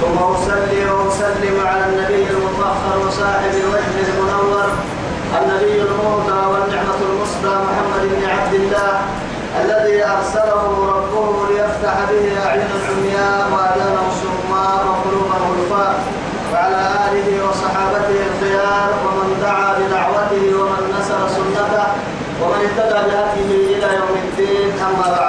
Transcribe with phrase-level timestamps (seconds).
[0.00, 4.68] ثم أصلي وأسلم على النبي المطهر وصاحب الوجه المنور
[5.40, 8.92] النبي المهدى والنعمة المصدى محمد بن عبد الله
[9.62, 15.94] الذي أرسله ربه ليفتح به أعين العمياء وآذان الصماء وقلوب الغلفاء
[16.52, 21.86] وعلى آله وصحابته الخيار ومن دعا بدعوته ومن نصر سنته
[22.42, 25.19] ومن اهتدى بهديه إلى يوم الدين أما بعد.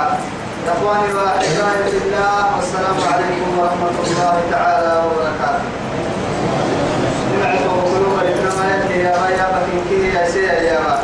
[0.71, 5.69] إخواني وأحبائي في الله والسلام عليكم ورحمة الله تعالى وبركاته.
[7.41, 10.95] نعم وقلوب إنما يأتي يا غيا بكين يا سيا يا ما.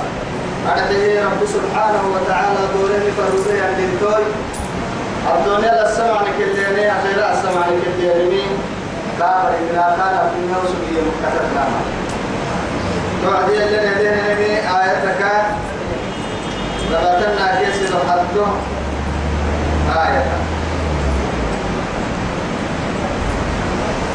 [0.72, 4.28] أرده رب سبحانه وتعالى دورين فرودي عند الدوي.
[5.34, 8.44] الدنيا للسمع نكليني أخيرا السمع نكليني
[9.20, 11.82] كابر إذا كان في النوس بي مكتب كاما.
[13.24, 15.22] توعدي اللي نديني آياتك
[16.92, 18.48] لغتنا كيسي لحظته
[19.96, 20.24] آية.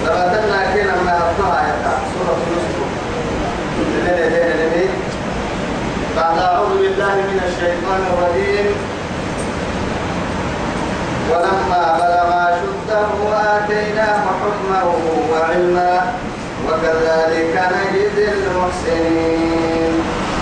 [0.04, 1.98] لبدلنا كنا ما أبطها آية.
[2.12, 2.92] سورة يوسف.
[6.16, 8.66] بعد أعوذ بالله من الشيطان الرجيم.
[11.30, 13.08] ولما بلغ أشده
[13.56, 14.94] آتيناه حكمه
[15.32, 16.12] وعلما
[16.68, 19.92] وكذلك نجزي المحسنين.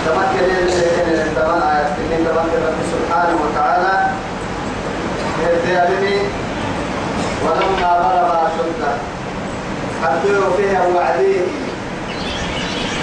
[0.06, 4.09] تمكن الذين تمكن رب سبحانه وتعالى
[5.52, 6.16] الديالني
[7.44, 8.92] ولما بلغ أشده
[10.02, 11.40] حدوا فيها وعديه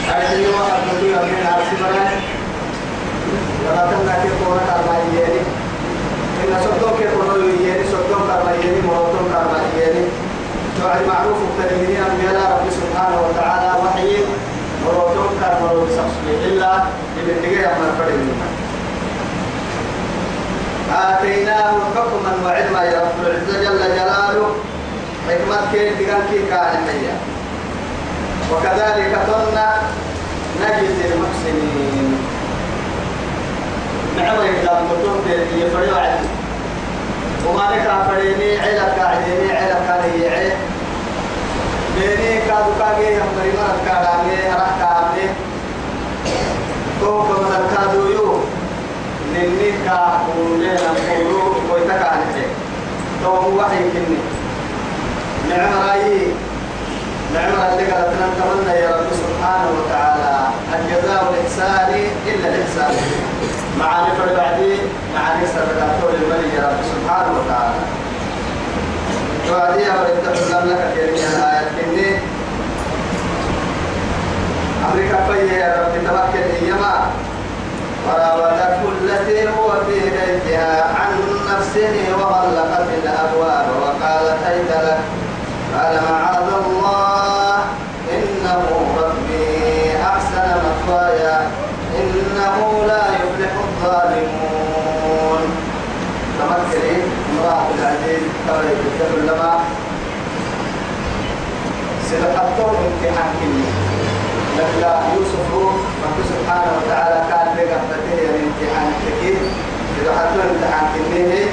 [0.09, 0.43] أجل
[0.87, 1.47] نبيه من
[3.65, 5.43] لما تمنع كيف قولنا كرمائيين
[6.43, 10.05] إن صدوم كيف قولنا يين صدوم كرمائيين مروتون كرمائيين
[10.81, 14.11] توعد معروف التلميذين أنبياء رب سبحانه وتعالى وحي
[14.85, 15.87] مروتون كرمائيين
[16.47, 16.73] إلا
[17.17, 18.46] إذن تجي أمر فريقين
[20.91, 24.55] آتيناه حكما وعلما يا رب العزة جل جلاله.
[25.27, 27.15] حكمة كيف تقال حيا
[28.51, 29.67] وكذلك كنا
[30.61, 32.17] نجزي المحسنين.
[34.17, 35.23] نعم يقدر مطلوب
[35.57, 36.27] يفريو عدي
[37.47, 40.51] وما لك فريني عيلة قاعديني عيلة كان يعي
[41.95, 45.29] بيني كادو كاجي هم بريما كادامي راح كامي
[47.01, 48.36] تو كمان كادو يو
[49.37, 52.45] نني كا ولنا كورو ويتكا عنه
[53.23, 54.17] تو هو وحي كني.
[55.49, 56.27] نعم رأيي.
[57.33, 60.47] نعم اللي قالت نتمنى يا رب سبحانه وتعالى.
[60.73, 61.89] الجزاء والإحسان
[62.27, 62.95] إلا الإحسان؟
[63.79, 64.75] مع نفر بعدي
[65.15, 67.81] مع نسر بدأتور الملي يا رب سبحانه وتعالى.
[69.51, 70.17] وعدي ورد
[70.69, 72.19] لك كريم الآيات كني.
[74.85, 77.11] أمريكا فيه يا رب تمكن إيما
[78.07, 81.13] وراودته التي هو في بيتها عن
[81.51, 84.99] نفسه وغلقت الأبواب وقالت هيت لك؟
[85.77, 87.57] قال معاذ الله
[88.13, 88.63] إنه
[88.97, 91.37] ربي أحسن مثواي
[91.99, 95.41] إنه لا يفلح الظالمون.
[96.39, 99.59] تمكري امرأة العزيز قبل يكتب لما؟
[102.09, 103.67] سلحته امتحان كني
[104.57, 105.49] لكن يوسف
[106.03, 107.79] رب سبحانه وتعالى كان لقى
[108.57, 109.37] فتيه الامتحان التكيد
[110.01, 111.45] إذا حتى امتحان كنيه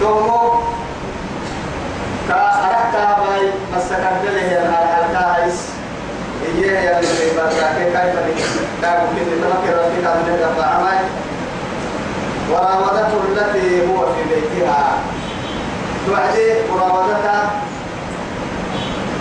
[0.00, 0.52] دومو
[2.28, 5.58] كأركتا باي مسكت له على الكايس
[6.44, 10.98] إيه يا اللي بقى كيف داعو كني تمكن ربك من دفع عماي
[12.50, 14.98] وراودته التي هو في بيتها.
[16.06, 17.50] توعدي وراودتها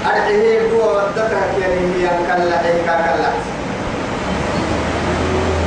[0.05, 3.29] أرحيه هو ودتك يعني هي كلا حيكا كلا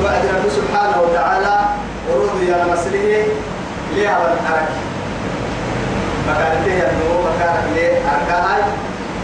[0.05, 1.61] وعد رب سبحانه وتعالى
[2.11, 3.25] ورود يا مسله
[4.01, 4.69] ليها والحرك
[6.27, 8.59] فكانت هي النمو فكانت ليه أركاها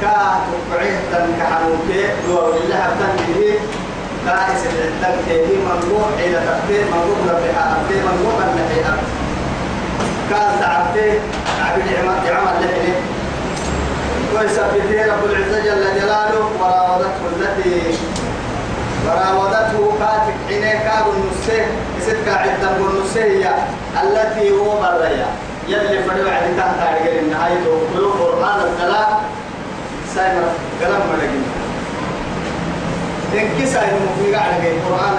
[0.02, 0.16] كا
[0.70, 2.04] تقعيه تن كحنوكي.
[5.66, 9.08] منقوع إلى تقدير منقوع لبحا أبدي منقوع النحي أبد
[10.30, 11.10] كان تعبتي.
[11.66, 12.96] عبد عمل عمل لحنه
[14.34, 16.50] ويثبته رب العزة جل جلاله.
[16.60, 17.98] وراودته التي
[19.06, 21.66] وراودته كاتك حين كاد النسيه
[22.10, 22.50] قاعد
[22.80, 23.54] النسيه هي
[24.02, 25.26] التي هو بريا
[25.68, 29.08] يلي فريو عدي تحت عرقل النهاية وقلوب قرآن الثلاث
[30.14, 30.48] سايمر
[30.82, 31.44] قلم ملقين
[33.34, 35.14] انكسر المفيد على القرآن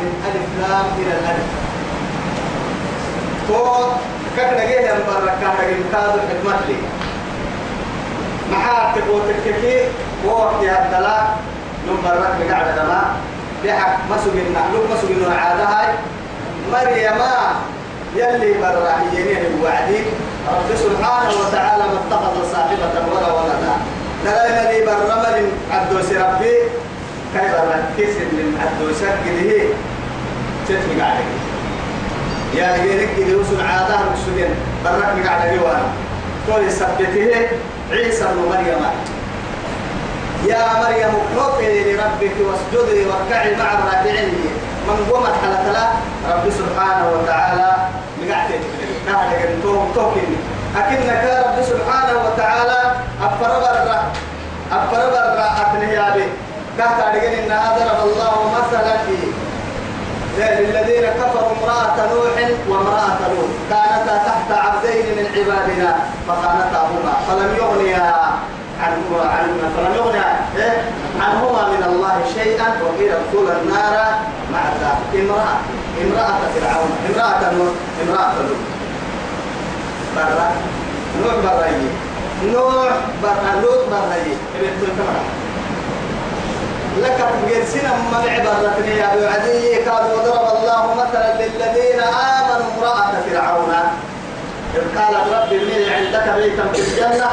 [0.00, 1.48] من ألف لام إلى الألف.
[3.48, 3.90] تو
[4.36, 6.76] كتر جه ينبر كتر يمكاد الحكمة لي
[8.52, 9.80] محا تقول تككي
[10.26, 11.36] وقت الدلاء
[11.88, 13.02] نمبر رك بقعد دما
[13.64, 15.94] بحق مسوجنا لو مسوجنا عادة هاي.
[16.72, 17.20] مريم
[18.16, 20.00] يلي برا ينين الوعدي.
[20.48, 23.74] رب سبحانه وتعالى ما اتخذ صاحبة ولا ولدا.
[24.24, 26.56] نلا لي من عبدوس ربي.
[27.34, 29.68] كيف ركز من عبدوس كده
[30.68, 31.26] تتبع عليك
[32.54, 34.54] يا غيرك كده وسن عادة مسوجين
[34.84, 35.88] برا بقعد جوانا
[36.46, 37.48] تقول سبته
[37.90, 38.82] عيسى ومريم
[40.46, 44.34] يا مريم اقنطي لربك واسجدي واركعي مع الراكعين
[44.88, 45.90] من قومت على ثلاث
[46.32, 47.76] رب سبحانه وتعالى
[48.22, 48.60] مقعتك
[49.06, 50.28] نهر توم توكن
[50.76, 52.78] أكنك رب سبحانه وتعالى
[53.22, 53.98] أفر برا
[54.72, 56.24] أفر برا أتنه يا بي
[56.78, 58.96] كهت أرجن إن ضرب الله مثلا
[60.38, 63.50] للذين كفروا امرأة نوح وامرأة لوط.
[63.70, 65.96] كانتا تحت عبدين من عبادنا
[66.28, 68.14] فخانتاهما فلم يغنيا.
[68.80, 69.24] عنهما
[69.76, 69.94] فلم
[70.56, 70.82] إيه؟
[71.20, 73.94] عنهما من الله شيئا وقيل ادخلا النار
[74.52, 74.60] مع
[75.14, 75.56] امرأة
[76.04, 78.62] امرأة فرعون امرأة نوح امرأة لوط.
[80.16, 80.50] برا
[81.22, 81.68] نوح برا
[82.44, 82.92] نوح
[83.22, 84.16] برا لوط برا
[87.02, 87.18] لك
[87.64, 89.74] سنة من عبرتني يا أبو عدي.
[89.74, 93.74] قال وضرب الله مثلا للذين آمنوا امرأة فرعون.
[94.74, 97.30] إذ قالت رب ابني عندك بيتا في الجنة.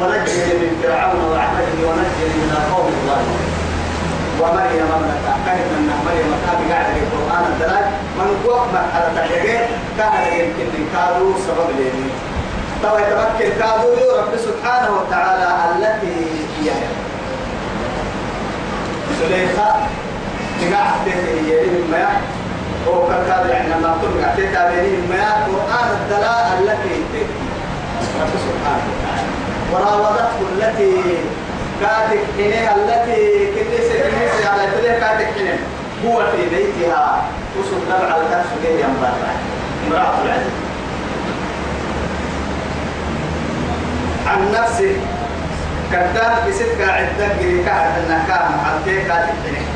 [0.00, 3.48] ونجني من فرعون وعمله ونجني من القوم الظالمين.
[4.40, 7.84] ومريم ابنة كانت من مريم كانت قاعدة في القرآن الدلال.
[8.18, 9.60] من قوة مرحلة تحيقين
[9.98, 11.90] كان يمكن كادوا سبب لي
[12.82, 16.16] طبعا يتمكن كادوا رب سبحانه وتعالى التي
[16.56, 16.70] هي.
[19.20, 19.70] سليخة
[20.60, 21.60] تقعد هي
[21.92, 22.06] ما
[22.88, 27.24] هو كان يعني لما تقعد تتابعني ما القرآن الدلاء التي
[28.20, 28.99] رب سبحانه.
[29.72, 30.92] وراودته التي
[31.80, 35.58] كاتك حينها التي كنيسة كنيسة على تلك كاتك حينها.
[36.06, 37.22] هو في بيتها
[37.58, 37.76] وصل
[38.22, 39.32] الكاس وجه ينبرع
[39.86, 40.52] امرأة العزيز.
[44.26, 44.96] عن نفسه.
[45.92, 47.64] كدام بست قاعد تجري
[47.96, 49.68] النكاح محلتين كاتك حينها.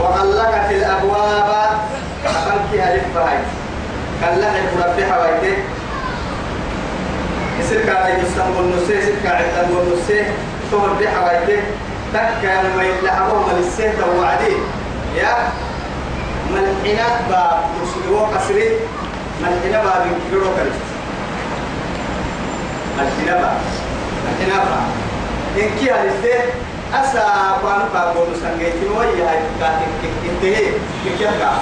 [0.00, 1.78] وغلقت الأبواب.
[2.26, 3.38] أخنكها لفهاي.
[4.20, 5.58] كان لحق ربها ويتك
[7.62, 10.24] يصير كان يستنبول نسي يصير كان يستنبول نسي
[10.72, 11.62] تمر بي حوايتك
[12.12, 14.58] تكا لما يتلعبوا من السيف وعدين
[15.16, 15.34] يا
[16.52, 18.68] ملحنا باب مسلمو قصري
[19.42, 20.78] ملحنا باب ينكرو كريم
[22.98, 23.58] ملحنا باب
[24.24, 24.84] ملحنا باب
[25.56, 26.34] إنكي هالسي
[26.94, 29.88] أسا بان باب ونسنجيتي ويا هاي كاتك
[30.30, 30.66] انتهي
[31.04, 31.52] كيف كا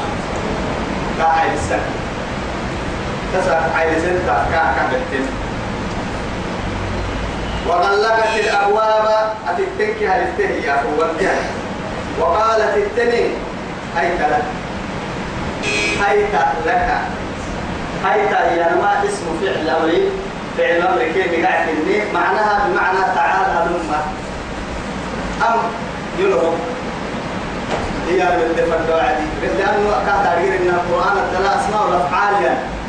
[1.19, 1.89] كا هاي السنة
[3.35, 5.27] تسا هاي السنة كا كا بتين
[7.69, 11.35] وغلقت الأبواب أتتنكي هالتهي يا فوالتها
[12.21, 13.35] وقالت التنين
[13.97, 14.45] هيت لك.
[16.07, 16.35] هيت
[16.67, 16.89] لك.
[18.05, 20.11] هيت يا ما اسم فعل أمري
[20.59, 21.69] فعل أمري كيف قاعد
[22.15, 24.03] معناها بمعنى تعال هلما.
[25.43, 25.59] أم
[26.19, 26.55] يلهم
[28.09, 28.55] هي من
[28.91, 29.25] عادي
[29.59, 32.80] لأنه كان تعبير إن القرآن الثلاث أسماء والأفعال يعني.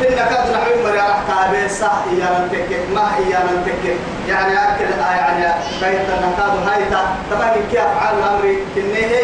[0.00, 3.96] إن كاد نحوي مريا راح كابي صح يا من تكك ما يا من تكك.
[4.28, 9.22] يعني أكل يعني بيت نكاد هايتا طبعا كيف أفعال أمري؟ كنيه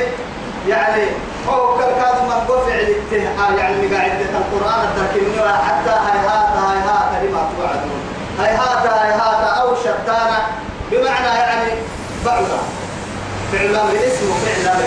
[0.69, 1.03] يعني
[1.49, 5.33] هو كاد من قفع الاتهام يعني قاعد القرآن التركيب
[5.69, 8.01] حتى هيهات هيهات لما توعدون
[8.41, 10.39] هيهات هيهات أو شتانا.
[10.91, 11.71] بمعنى يعني
[12.27, 12.59] بعدا
[13.53, 14.85] فعل أمر اسمه فعل أمر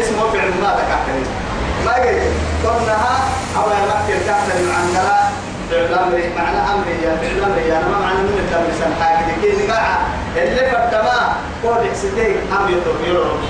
[0.00, 1.26] اسمه فعل ما تكاكرين
[1.86, 2.39] ما قلت.
[2.64, 3.16] قلناها
[3.56, 3.70] أو
[4.08, 5.32] يمكن عن قراء
[5.70, 9.34] فعل أمر معنى أمر يا فعل أمر يا ما معنى من الدم سن حاجة.
[9.42, 9.98] كي نقاع
[10.36, 13.40] اللي فردما قول حسيتين أم يطيرون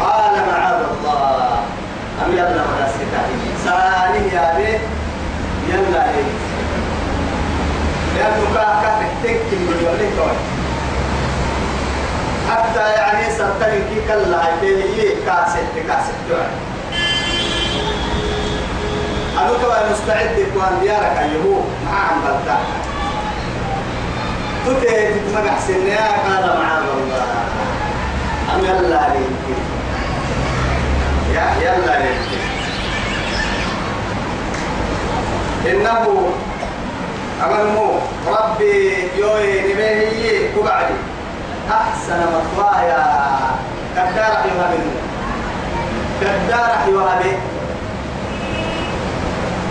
[0.00, 1.58] قال معاذ الله
[2.26, 3.28] أم يلا مرسكته
[3.64, 4.78] سالي يا بيه
[5.68, 6.32] يلا إيه
[8.16, 10.18] لأنه كاكا تكتك من يوليك
[12.72, 16.46] حتى يعني سرتني كي كلا هاي كاسة كاسة جوع
[19.38, 22.58] أنا كمان مستعد يكون ديارك أيهو مع عم بلتا
[24.66, 27.24] تتي تتمقع سنيا قال معاذ الله.
[28.54, 29.56] أم يلا ليك
[31.34, 32.40] يا يلا ليك
[35.66, 36.30] إنه
[37.44, 37.94] أمنمو
[38.26, 40.62] ربي يوي نبيه كو
[41.70, 43.04] أحسن مثوايا
[43.96, 44.78] كدار يوهب
[46.20, 47.22] كدار يوهب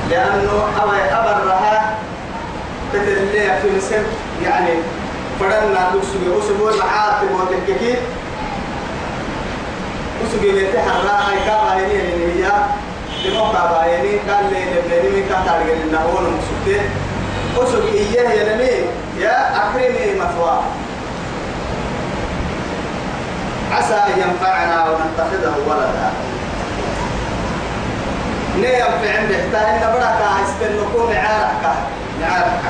[0.10, 1.98] لأنه أبا أبرها
[2.93, 4.03] تتلي في مسم
[4.43, 4.69] يعني
[5.39, 7.95] فرنا نسوي أسبوع معاتب وتككي
[10.27, 12.51] أسبوع يتحرى هاي كابا هني اللي هي
[13.25, 16.83] لموقع بايني كان لي لبناني كان تارجع النهون مسكتين
[17.57, 18.88] أسبوع إياه يا نمي
[19.24, 20.62] يا أكرمي مثواه
[23.72, 26.12] عسى أن ينفعنا ونتخذه ولدا.
[28.56, 31.75] نيم في عند حتى إن بركة استنكم عارك
[32.32, 32.62] عارك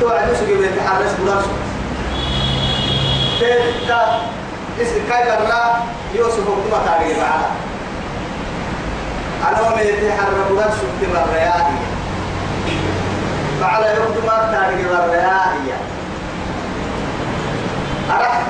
[0.00, 1.44] توعد سوق بيت حارس بلاش
[3.40, 4.20] تيتا
[4.82, 5.84] إس كاي برا
[6.14, 7.50] يوسف وقتما تاريخ معنا
[9.48, 11.54] أنا ومن يتحرك بلاش شفت برا يا
[13.60, 15.40] فعلى يقدم تاريخ برا يا
[18.10, 18.42] أرح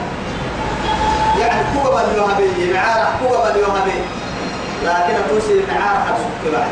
[2.07, 3.99] من يوهبي معارك قوة من يوهبي
[4.85, 6.71] لكن توسي معارك سكت بعد.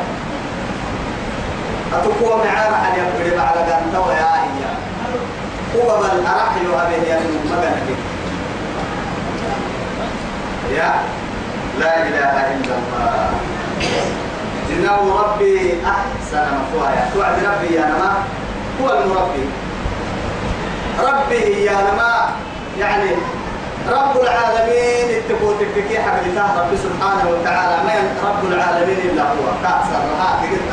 [1.92, 4.76] أتقوى معارك أن يقول على قنطة ويا إياه.
[5.74, 7.96] قوة من أرح يوهبي يعني مغنى
[10.76, 10.94] يا
[11.80, 13.30] لا إله إلا الله.
[14.70, 18.12] إنه ربي أحسن مثواي توعد ربي يا نما؟
[18.82, 19.44] هو المربي.
[20.98, 22.28] ربي يا نما
[22.80, 23.10] يعني
[23.90, 27.76] رب العالمين اتقوا تككي حبيبته رب سبحانه وتعالى.
[27.86, 27.94] ما
[28.28, 29.46] رب العالمين إلا هو.
[29.62, 30.70] كأس الرهاء قلت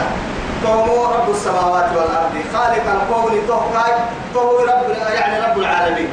[0.63, 2.35] فهو رب السماوات والأرض.
[2.53, 3.93] خالق الكون تهكاي
[4.33, 6.09] فهو رب يعني رب العالمين.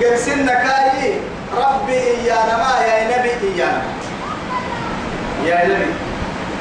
[0.00, 1.20] قل سنكاي
[1.56, 3.82] ربي إيانا ما يا نبي إيانا.
[5.44, 5.92] يا نبي.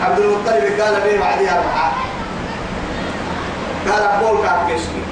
[0.04, 1.92] عبد المطلب قال به بعدها أربعة
[3.90, 5.04] قال بول كاكشني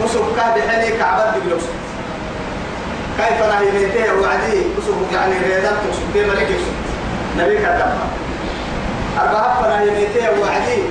[0.00, 1.62] وسوف كاد حني كعبد بلوس
[3.20, 6.76] كيف نهي بيته وعدي؟ وسوف يعني ريدان تقصد كيف ملك يقصد
[7.38, 7.90] نبي كتب
[9.20, 10.82] أربعة فنهي بيته وعدي.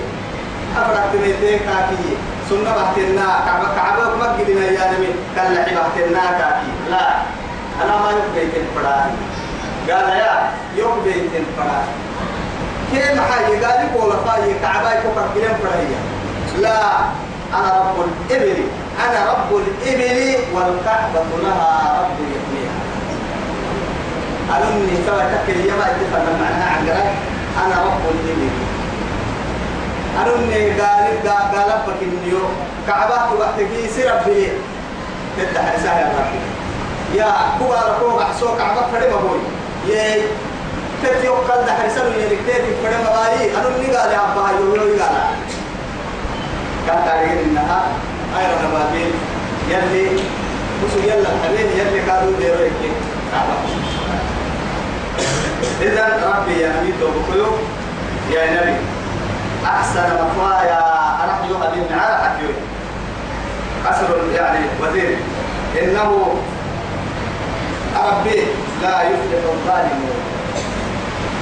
[0.77, 2.17] أفرق بيته كاكي
[2.50, 7.05] سنة بحتنا كعبة كعبة مجدنا يا نبي كلا حبحتنا كاكي لا
[7.83, 9.15] أنا ما يبقى تنفراني
[9.89, 11.91] قال يا يبقى تنفراني
[12.91, 16.00] كيف حاجة قال لي قول فاي كعباي فوق كلام فرعية.
[16.62, 16.79] لا
[17.53, 18.63] أنا رب الإبل.
[19.06, 22.77] أنا رب الإبل والكعبة لها رب يحميها.
[24.58, 27.13] ألمني سوى تكل يما اتفق معناها عن قرأي
[27.65, 28.50] أنا رب الإبل.
[30.22, 32.39] ألمني قال قال ربك النيو
[32.88, 34.51] كعبة وقتك يصير ربي.
[35.38, 36.39] تفتح رسالة ربي.
[37.20, 39.39] يا كوا ركوب أحسوك كعبة فريم أبوي.
[39.88, 40.22] يي
[41.03, 45.15] تتي وقال ده حرسلو يلك تتي فريم أباي ألمني قال يا أبا يويو قال.
[46.88, 47.60] كان تعرفين
[48.29, 49.12] إنها أيضا نباتين
[49.69, 50.19] يلي
[50.83, 52.91] وسو يلا حبيبي يلي كانوا ديرو يكي.
[55.81, 56.05] إذا
[56.36, 57.48] ربي يا نبي توبكيو
[58.31, 58.75] يا نبي.
[59.65, 60.79] أحسن مطوايا
[61.24, 62.53] أنا يوم الدين على حكيوي
[63.86, 65.17] قصر يعني وزير.
[65.83, 66.36] إنه
[67.95, 68.43] ربي
[68.81, 70.19] لا يفلح الظالمون.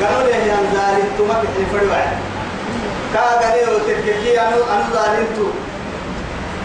[0.02, 2.04] قالوا لي يا ظالم تمك فروا
[3.14, 5.48] كاغني وتككي أنو أنو ظالمتو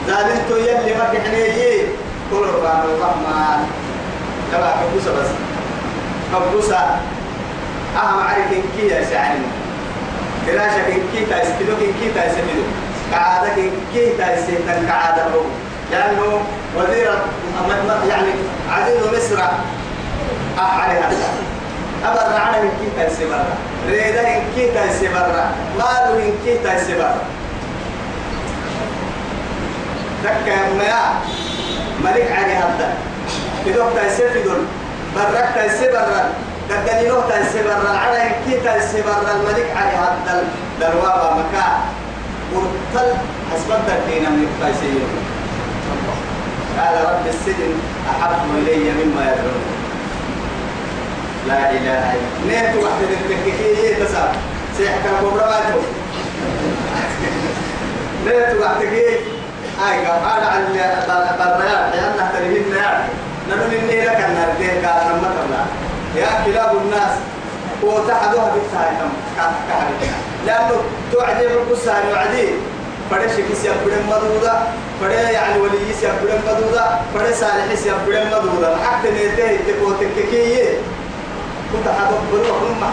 [0.06, 1.86] ظالمتو يلي ما كحنيه
[2.30, 3.60] كل الرحمن الرحمن.
[4.52, 5.30] تبع كبوسة بس.
[6.32, 6.78] كبوسة.
[7.96, 9.42] أهم عارف إن كي يا سعيد.
[10.46, 12.62] فراشة إن كي تايس كيلو إن كي تايس كيلو
[13.10, 15.42] كعادة إن كي تايس تن كعادة رو
[15.90, 16.40] لأنه
[16.76, 17.10] وزير
[18.08, 18.32] يعني
[18.70, 19.42] عزيز مصر
[20.58, 21.28] أحد هذا.
[22.04, 23.54] أبر عنا إن كي تايس برا.
[23.88, 25.44] ريدا إن كي تايس برا.
[25.78, 27.20] مالو إن كي تايس برا.
[30.24, 31.20] دكا يا
[32.04, 32.94] ملك علي هذا.
[33.66, 34.62] كدوك تايسي في دول.
[35.16, 36.32] برك تايسي برا.
[36.70, 37.98] قدني نوح تايسي برا.
[37.98, 39.32] على كي تايسي برا.
[39.36, 40.44] الملك علي هذا.
[40.80, 41.66] دروابا مكا
[42.52, 43.14] ورتل
[43.52, 44.92] حسب الدين من تايسي
[46.78, 47.74] قال رب السجن
[48.10, 49.82] أحب إلي مما يدعون.
[51.48, 54.32] لا إله إلا نيت واحدة التككية تساب
[54.78, 55.74] سيحكى كبرواته
[58.26, 59.41] نيت واحدة
[59.82, 60.58] هاي قال على
[61.40, 62.32] البريات لأنها
[62.76, 63.02] يعني
[63.50, 65.62] نحن إني لك النار دين قال نما تبلا
[66.22, 67.14] يا كلاب الناس
[67.84, 68.94] هو تحدوها بالتهاي
[69.36, 72.48] كحركنا لأنه توعدي بالقصة وعدي
[73.10, 74.62] فدش كيس يبدن مدودا
[75.00, 80.78] فدش يعني ولي يبدن مدودا فدش صالح يبدن مدودا حتى نيته تكو تككيه
[81.72, 82.92] كنت حدو بروح نما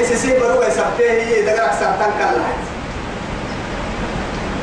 [0.00, 2.71] إسي سي بروح يسبته هي دقرك سرطان كلا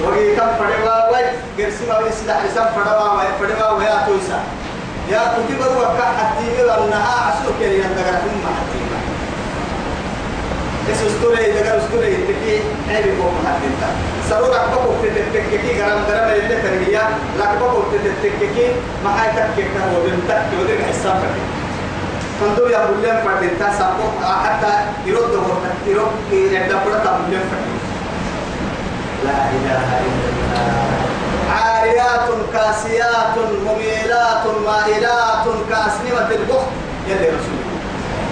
[0.03, 1.25] وقي كم فدوا واي
[1.58, 4.39] قرسي ما بيسد حسام فدوا ما فدوا ويا تويسا
[5.12, 6.70] يا كتب وكا حتى
[7.27, 8.79] عسلك يعني أنت قرأتم ما حتى
[10.89, 13.89] بس استوري قال استوري تكي عيب يقوم حدثا
[14.29, 18.68] سرور أكبر تتككي غرام غرام اللي تربية لأكبر تتككي
[19.03, 21.22] ما هاي تككي وبنتك ودك حساب
[22.41, 24.06] فندور يا بولين فردين سامو
[24.46, 24.74] حتى
[25.06, 25.53] يرد هو
[25.88, 27.78] يرد يرد فردين
[29.25, 30.89] لا إله إلا الله.
[31.59, 33.35] عاريات كاسيات
[33.67, 36.71] مميلات مائلات كأسنمة البخت.
[37.07, 37.61] يلي رسول.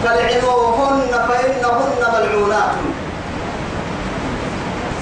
[0.03, 2.75] فلعنوهن فإنهن ملعونات.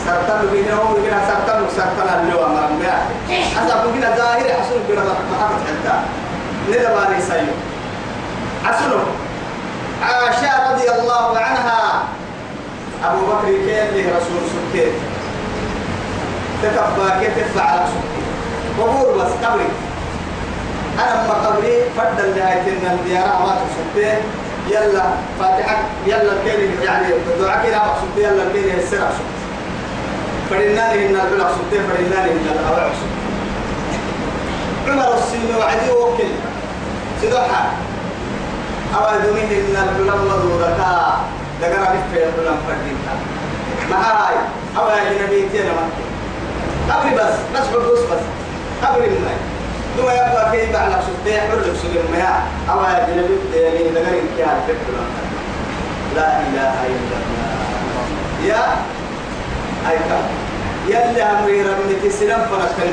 [0.05, 2.87] سرطان بينهم بين سرطان سرطان اللي هو مرمى
[3.57, 5.95] هذا ممكن ظاهر حصل بين محبة حتى.
[6.69, 7.53] ندباني سيو.
[8.65, 9.03] حسنه
[10.03, 12.03] عائشة رضي الله عنها.
[13.05, 14.93] أبو بكر كان رسول سكيت.
[16.63, 18.25] تكبا كتف على سكيت
[18.79, 19.67] وقول بس قبري.
[20.99, 24.19] أنا ما قبري فرد اللي الديارة ما تسكيت
[24.69, 25.03] يلا
[25.39, 27.07] فاتحة يلا الكيل يعني
[27.39, 29.35] دعاء كده مقصود يلا الكيل السر مقصود
[30.49, 33.15] فرناني إن البلع مقصود فرناني إن الأوع مقصود
[34.87, 36.23] عمر السين وعدي وكل
[37.21, 37.65] سدوحة
[38.95, 40.67] أو دمين إن البلع مضوضة
[41.61, 43.13] دقرا بفي البلع فردينتا
[43.89, 44.35] ما هاي؟
[44.77, 45.71] أو يا جنبي تينا
[46.87, 47.99] ما قبل بس بس بس.
[48.11, 48.23] بس
[48.83, 49.37] قبل الماء
[49.97, 55.03] ثم يبقى كيف على سبتين حر سبتين ما أو جنبي يعني لغير كيان فكرة
[56.15, 57.55] لا إله إلا الله.
[58.45, 58.63] يا
[59.89, 60.21] أيها
[60.87, 62.91] يلي أمري رمتي سلام فنكن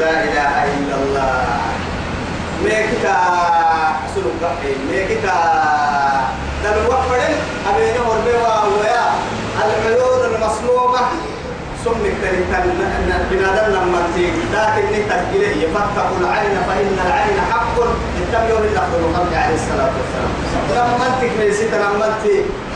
[0.00, 1.46] لا إله إلا الله.
[2.64, 3.16] ميكتا
[4.14, 5.38] سلوك بحي ميكتا.
[6.64, 7.36] دل وقفرين
[7.68, 9.04] أبينه وربوا ويا
[9.64, 11.00] العيون المصلوبة
[11.84, 12.66] سمك تنتن
[13.30, 14.00] بنادم لما
[14.52, 17.76] لكن نتكله يفتح العين فإن العين حق.
[18.50, 20.32] يوم الأخذ الخلق عليه الصلاة والسلام.
[20.76, 22.24] لما انت كنيسة لما انت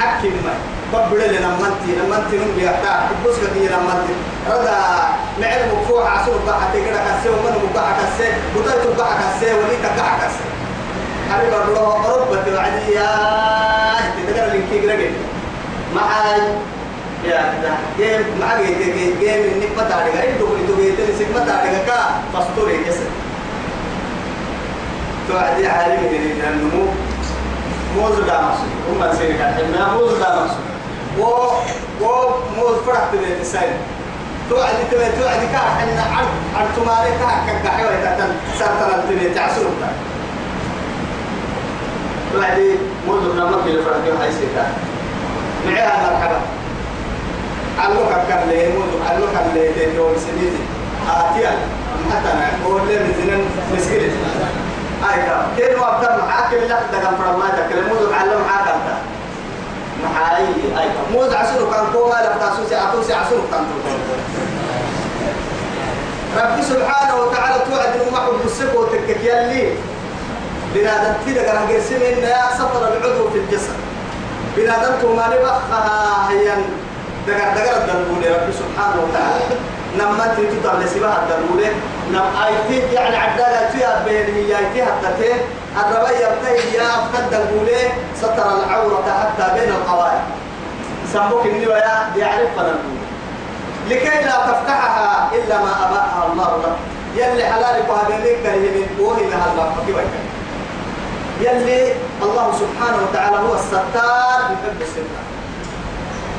[0.01, 0.55] حكي ما.
[0.99, 4.09] قبل لما انت لما انت نم بيحتاج تبص كذي لما انت
[4.51, 4.79] ردا
[5.41, 7.29] معل مفوح عسول بقى تقدر كسي.
[7.29, 8.29] ومن بقى كسي.
[8.57, 9.55] بطل بقى كسي.
[9.55, 10.45] ولي تقع كسي.
[11.31, 12.17] حبيب الله.
[12.17, 13.11] ربة وعدي يا
[14.17, 15.13] تقدر لينكي قرقل.
[15.95, 16.41] معاي
[17.25, 18.79] يا ده جيم ما جيت
[19.21, 21.99] جيم إنك ما تعرف أي دو دو جيت نسيك ما تعرف كا
[22.33, 23.11] فاستوري جسد
[25.29, 26.87] توعدي عالم من النمو
[27.97, 28.59] موز دامس
[28.91, 30.51] هم سيرك الحين موز دامس
[31.19, 31.23] و
[32.05, 32.07] و
[32.57, 33.77] موز فرحت بالتسعين
[34.51, 39.63] توعدي تبي توعدي كا إن عرض عرض تماري كا كا حيوان تاتن سرطان الدنيا تعسر
[42.33, 42.71] توعدي
[43.07, 44.67] موز دامس في الفرق يوم حيسيكا
[45.67, 46.41] معها مرحبا
[47.79, 48.65] علوك كان لي
[49.11, 50.57] علوك كان لي تدور سنيدي
[51.11, 51.51] آتيا
[52.13, 53.39] حتى أنا أقول لي مثلا
[53.77, 54.11] مسكين
[55.15, 58.97] أيها كيف أبدا معاك اللي تكلم فرما تكلم مود علم معاك أنت
[60.05, 60.45] معاي
[60.83, 63.65] أيها مود عسلو كان كوما لا تاسوسي أتوسي عسلو كان
[66.37, 69.73] ربي سبحانه وتعالى توعد المحب بالسكو وتكك يلي
[70.75, 73.75] بنادم كده قال قرسم إن يا سفر العضو في الجسد
[74.57, 76.53] بنادم ما نبخها هي
[77.27, 79.45] دقر دقر الدربولة رب سبحانه وتعالى.
[79.99, 81.69] نما تطلع لسباها الدربولة
[82.13, 85.09] نم آيتي يعني عدالة فيها بين هي آيتي حتى
[85.77, 90.23] الربا يبتهي يا افتد الدربولة ستر العورة حتى بين القوائم
[91.13, 91.77] سموك النبا
[92.17, 93.05] يعرف الدربولة
[93.91, 96.77] لكي لا تفتحها إلا ما أباها الله لك.
[97.17, 100.05] يلي حلالك وهذا كريه من قوه لها الباب
[101.41, 105.34] يلي الله سبحانه وتعالى هو الستار يحب الستار.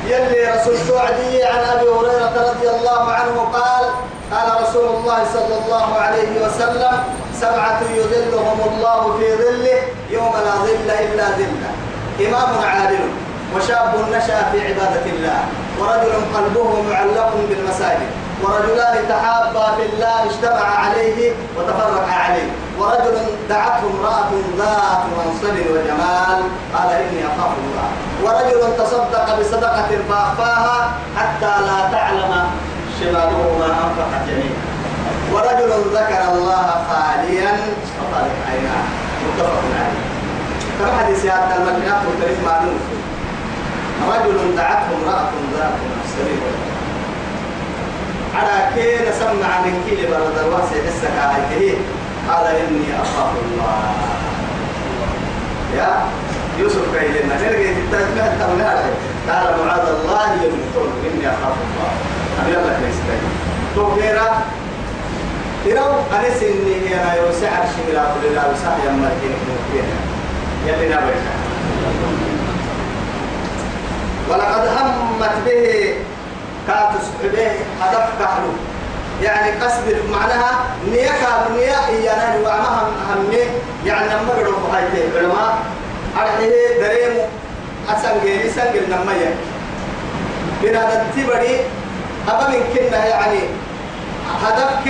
[0.06, 3.84] يلي رسول توعدي عن أبي هريرة رضي الله عنه قال
[4.32, 6.94] قال رسول الله صلى الله عليه وسلم
[7.40, 11.70] سبعة يظلهم الله في ظله يوم لا ظل إلا ظله.
[12.20, 13.04] إمام عادل
[13.56, 15.40] وشاب نشأ في عبادة الله
[15.80, 18.10] ورجل قلبه معلق بالمساجد.
[18.42, 22.50] ورجلان تحابا في الله اجتمع عليه وتفرقا عليه.
[22.78, 23.16] ورجل
[23.48, 26.40] دعته امرأة ذات منصب وجمال
[26.74, 27.88] قال إني أخاف الله
[28.24, 32.32] ورجل تصدق بصدقة فأخفاها حتى لا تعلم
[33.00, 34.60] شماله ما أنفقت يمينه
[35.32, 37.52] ورجل ذكر الله خاليا
[37.96, 38.84] فطلق عيناه.
[39.26, 40.04] متفق عليه.
[40.78, 42.78] كما حديث هذا المجنات والتاريخ معلوم
[44.08, 46.65] رجل دعته امرأة ذات منصب وجمال.
[48.36, 51.78] على كين سمع من كيل برد الواسع حسك آيته
[52.28, 53.78] قال إني أخاف الله.
[55.76, 55.90] يا
[56.58, 58.64] يوسف كيلنا نلقي التجمع التمنى
[59.28, 61.90] قال معاذ الله يموتون إني أخاف الله.
[62.42, 63.22] أبي الله كريستين
[63.74, 64.42] تو غيره
[65.64, 69.86] تروا أنا سني أنا يوسع الشمال أقول لا وسع يا مركين ممكن
[70.66, 71.24] يلي نبيك
[74.30, 75.94] ولقد همت به
[76.66, 77.50] كاتس به
[77.80, 78.52] هدف كحلو.
[79.22, 83.38] يعني قصد معناها نيكا نيا إيانا وعمها همي
[83.86, 84.84] يعني لما قروا هاي
[85.16, 85.58] علماء
[86.16, 87.22] أرحيه دريمو
[87.88, 89.34] أسنجيني سنجل نمية
[90.62, 91.60] بنا تبدي
[92.28, 93.38] أبا من كنا يعني
[94.42, 94.86] هدفك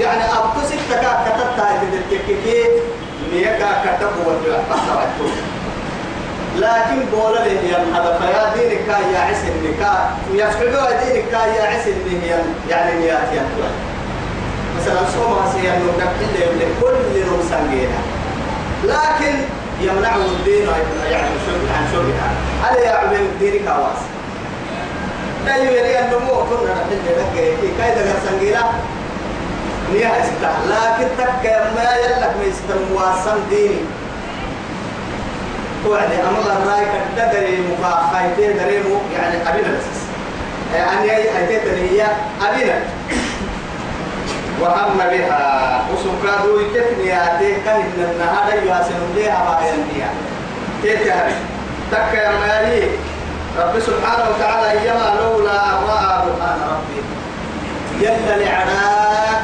[0.00, 2.64] يعني أبتو ستة كتبت هاي تدرككي
[3.32, 5.06] نيكا كتب وتلقى
[6.56, 12.38] لكن بولا لي هي هدف يا دينك يا عسل نكا يفعلوا دينك يا عسل هي
[12.70, 13.46] يعني نيات يا
[14.80, 17.98] مثلا صوم سيان نقبل كل يوم سنجينا.
[18.84, 19.34] لكن
[19.80, 20.66] يمنعه الدين
[21.10, 22.30] يعني شرب عن شربها
[22.62, 24.02] هل يا عبيد دينك واس
[25.46, 28.70] لا يريد النمو كنا نحل لك كي كايدا سنجينا؟
[29.92, 31.44] نيها استح لكن تك
[31.76, 33.80] ما يلك ما يستموا ديني.
[35.84, 36.86] توعد أما الراي
[37.16, 39.68] كدري مخا خايتي دري مو يعني أبينا.
[39.78, 39.98] بس
[40.74, 42.06] يعني هي خايتي دري هي
[42.48, 42.78] أبينا.
[44.60, 45.82] وهم بها.
[45.92, 50.10] وسكادو يتفنياتي كان إن النهار يواسن ليها ما ينبيها
[50.82, 51.34] تيتهري
[51.92, 52.88] تك يا مالي.
[53.58, 55.52] رب سبحانه وتعالى إيما لولا
[55.88, 57.00] رأى برهان ربي.
[58.00, 59.42] جل لعناك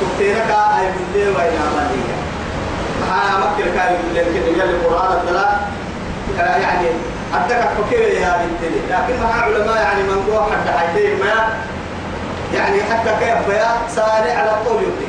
[0.00, 2.11] تبتينك أي من ليه عملية
[3.12, 5.48] معانا مكر كان يقول لك إن القرآن الثلاث.
[6.38, 6.86] يعني
[7.34, 11.48] أدك فكير يا بنتي لكن مع علماء يعني من قوة حتى حيتين ما
[12.54, 15.08] يعني حتى كيف بيا سارع على طول يبني.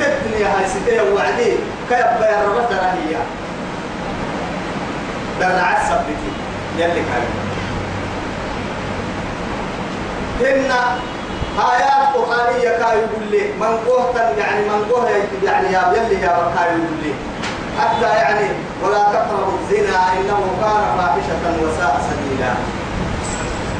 [0.00, 1.52] تبني هاي ستيه وعدي.
[1.88, 3.16] كيف بيا ربط هي
[5.40, 6.32] در عصب بتي
[6.78, 7.24] يلي كان.
[10.40, 10.70] هن
[11.58, 15.10] آيات قرآنية كاي يقول لي من قوة يعني من قوة
[15.44, 17.12] يعني يا يلي يا كاي يقول لي.
[17.80, 18.48] حتى يعني
[18.82, 22.52] ولا تقربوا الزنا إنه كان فاحشة وساء سبيلا.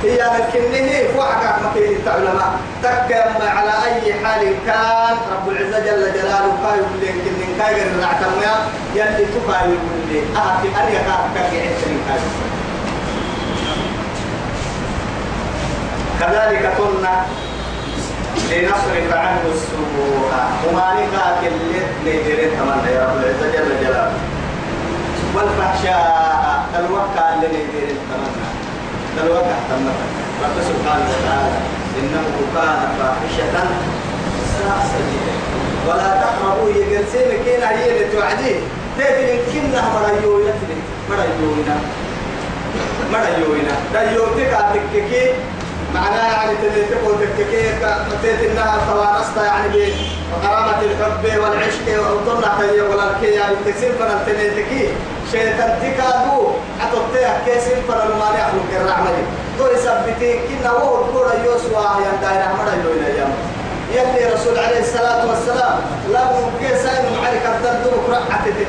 [0.02, 7.00] هي لكنه فوحك مكين العلماء تكم على أي حال كان رب العزة جل جلاله يقول
[7.00, 8.54] لي إن كاي غير نعتميا
[8.94, 9.26] يلي
[9.62, 12.20] يقول لي أن يكاد كاي عدتني كاي
[16.20, 17.26] كذلك كنا
[18.50, 20.30] لنصرف عنه السوء
[20.72, 24.12] نكاك اللي نيدرين تمنى يا رب العزة جل جلاله.
[25.34, 28.46] والفحشاء الوكا اللي نيدرين تمنى
[29.24, 29.94] الوكا تمنى.
[30.44, 31.58] رب سبحانه وتعالى
[31.98, 33.56] إنه كان فاحشة
[34.58, 34.87] ساء
[35.88, 38.54] ولا تقربوا يجلسين كينا هي اللي توعدي
[38.98, 40.52] تبين كنا مريونا
[41.11, 41.76] مريونا.
[43.12, 43.74] مريونا.
[43.94, 45.24] دا يوتك عتككي
[45.94, 47.62] معناها يعني تلتك وتككي
[48.22, 49.92] تيت انها توارثت يعني
[50.33, 54.88] بغرامة الحب والعشق وطلع تي ولا كي يعني تكسين فن تلتكي
[55.33, 56.48] شيطان تكادو
[56.81, 59.11] عطوتيها كيسين فن المانع من الرحمة
[59.59, 63.33] تو يثبتي كنا وهو الكورة يوسوا يا داير أحمد اللوين أيام
[63.92, 65.81] يلي رسول عليه الصلاة والسلام
[66.12, 66.29] لو
[66.61, 68.20] كيسين معرك الدرد بكرة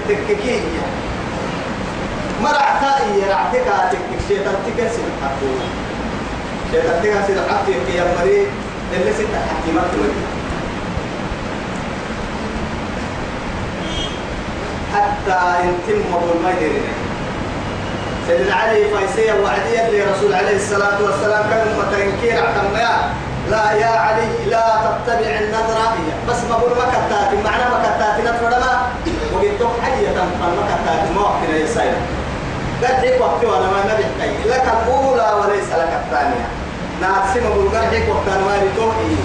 [0.10, 0.62] تتككي.
[2.42, 5.79] مرعتائي رعتك تكك شيطان تكسين حقوق
[7.28, 8.48] سيد حتى يا مريض
[8.94, 10.10] اللي ست حتى ما تقول
[14.94, 16.02] حتى يتم
[16.44, 16.82] ما يدري
[18.28, 23.14] سيدنا علي فايسية وعدية لرسول عليه الصلاة والسلام كان متنكير عتميا
[23.50, 24.64] لا يا علي لا
[25.06, 25.94] تتبع النظرة
[26.30, 28.82] بس ما بقول مكتات معنى مكتات نتفرما
[29.34, 31.94] وقلت حية تنفر مكتات موحكنا يا سيد
[32.84, 34.04] قد وقت وأنا ما نبي
[34.50, 36.59] لك الأولى وليس لك الثانية.
[37.02, 39.16] نعسم أقول قد وقت أنا ما ريتوحي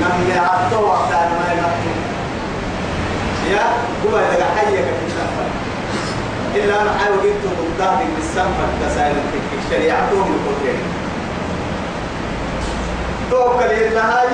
[0.00, 1.94] نمي عطو وقت أنا ما ريتوحي
[3.52, 3.64] يا
[4.06, 5.46] هو إذا حيك في السفر
[6.54, 9.38] إلا ما حاول جبت ضدها بالسفر تسائل في
[9.70, 10.78] شريعتهم الكفر
[13.30, 14.24] توكل إنها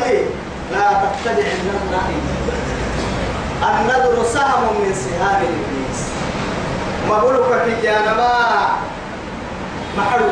[0.72, 2.00] لا تتبع النظر
[3.62, 6.00] النظر سهم من سهام الإبليس.
[7.08, 8.32] ما بقولك في جانبا.
[9.98, 10.24] محرو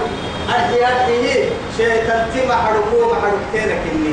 [0.50, 1.44] أحياء هي
[1.76, 4.12] شيطان تي محروكو محروكتينك إني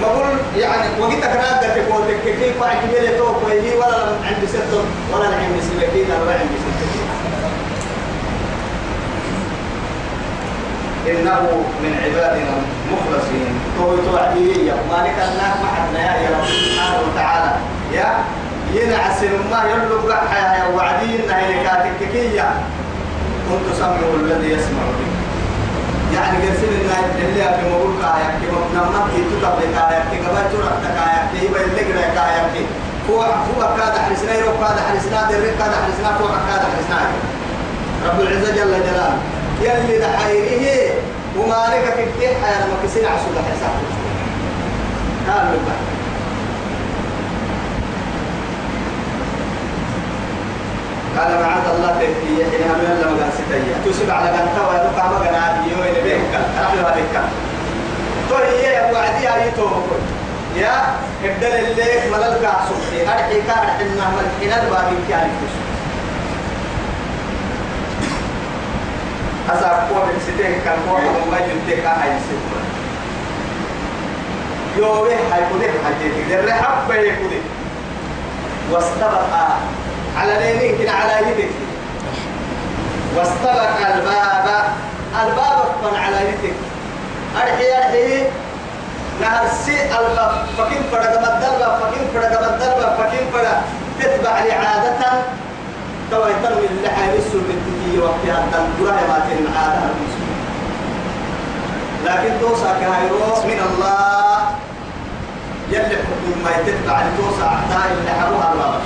[0.00, 4.72] ما بقول يعني وقتك نادك تقولك كيف أعجبني توك وهي ولا عندي ست
[5.12, 7.06] ولا عندي سبكين ولا عندي سبكين
[11.06, 12.54] إنه من عبادنا
[12.86, 13.52] المخلصين.
[13.78, 17.52] تو توعدي مالك الناس ما حدنا يا رب سبحانه وتعالى.
[17.94, 18.24] يا
[18.74, 22.50] ينعس ما يلقى حياة وعدين هي كاتككية
[23.52, 25.10] كنت سمعه الذي يسمع به.
[26.14, 30.72] يعني قرسل الناس اللي أبي مقول كايا كي نمت كي تطب كايا كي قبل ترى
[30.98, 31.84] كايا كي يبقى اللي
[32.16, 32.64] كايا كي.
[33.10, 36.98] هو هو كاد حرسنا يروح كاد حرسنا درك كاد حرسنا هو كاد حرسنا
[38.06, 39.18] رب العزة جل جلاله.
[39.62, 40.94] يلي دحيره
[41.38, 43.74] وما لك كتير حياة ما كسين عسول حساب
[45.28, 45.91] قال له
[51.18, 55.34] قال معاذ الله تكفي حينها من لما قال ستيا تسب على قنطة ويبقى ما قال
[55.34, 57.14] عادي يوين بيك رحل هذيك
[58.28, 59.68] تو هي يا أبو عدي علي تو
[60.56, 60.94] يا
[61.24, 62.74] ابدل الليل ملل كاسو
[63.06, 65.62] هرحي كان حنا مل حنا الباقي كان يكسو
[69.50, 72.62] أصاب قوة بسيتين كان قوة ما جنتك هاي سيكون
[74.76, 77.40] يوه هاي كده حاجتك در حبة يكده
[78.70, 79.22] واستبق
[80.18, 81.50] على لينين كده على يدك.
[83.16, 84.64] واستبق الباب.
[85.22, 86.54] الباب فن على يدك.
[87.36, 88.24] أرحي أرحي.
[89.20, 93.62] نهر سي الباب فكين فرق مدلبا فكين فرق مدلبا فكين فرق؟
[94.00, 95.22] تتبع لعادة
[96.10, 99.88] توا يتروي اللي حيرسوا بالتكية وقتها الدنقرة ما تن عادة
[102.04, 104.38] لكن توسع كهيرو من الله.
[105.70, 108.80] يلي حكم ما يتتبع لتوسع حتى اللي حروها الله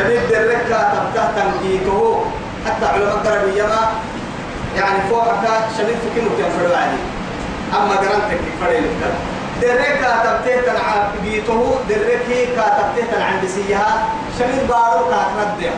[0.00, 2.24] شديد الركة تبتاه تنقيته
[2.66, 3.88] حتى علماء الدربية ما
[4.76, 5.44] يعني فوقك
[5.78, 7.04] شديد في كلمة ينفروا عليه.
[7.76, 9.18] أما قرنتك فريق الكلام
[9.60, 11.74] درك كاتبته تنع بيته.
[11.88, 14.08] درك كاتبته تنع عند سيها
[14.38, 15.70] شميل بارو كاترد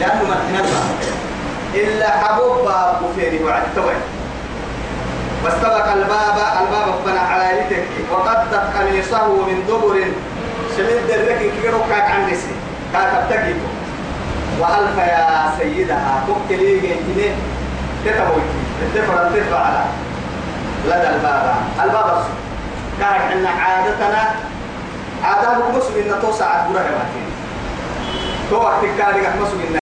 [0.00, 0.80] لأنه ما تنبع
[1.74, 3.94] إلا حبوب باب وفيني وعد توي
[5.44, 7.84] واستبق الباب الباب فنع على يدك.
[8.12, 10.04] وقدت قميصه من دبر.
[10.76, 12.57] شميل درك كيرو كاك عند سي
[12.92, 13.56] كاتبتك
[14.60, 17.30] وألف يا سيدها تقتلي جيتني
[18.04, 18.42] تتوي
[18.94, 19.84] تفرن تدفع على
[20.86, 22.38] لدى الباب الباب الصغير
[23.00, 24.22] كانت عندنا عادتنا.
[25.24, 27.04] عادة مسلم إن توسع الدرة ما
[28.50, 29.78] تو وقت كان لك مسلم إن